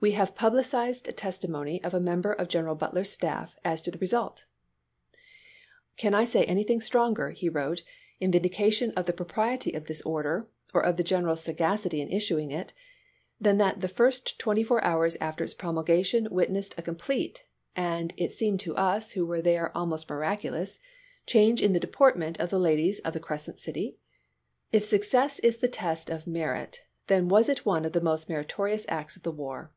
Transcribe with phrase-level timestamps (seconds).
[0.00, 3.96] We have the published testimony of a member of General Butler's staff as to the
[3.96, 4.44] result."
[5.96, 7.82] Can I say anything stronger," he wrote,"
[8.20, 12.12] in vin dication of the propriety of this order, or of the general's sagacity in
[12.12, 12.74] issuing it,
[13.40, 18.30] than that the first twenty four hours after its promulgation witnessed a complete, and it
[18.30, 20.80] seemed to us who were there almost miraculous,
[21.26, 23.96] change in the deportment of the ladies of the Crescent City?
[24.70, 28.74] If success is the test of merit, then was it one of the most meritori
[28.74, 29.72] ous acts of the war."